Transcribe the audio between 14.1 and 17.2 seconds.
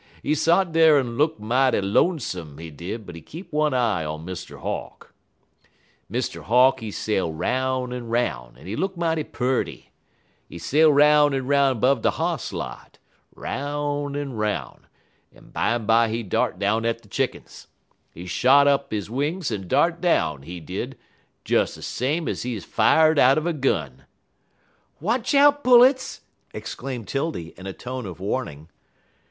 en 'roun' en bimeby he dart down at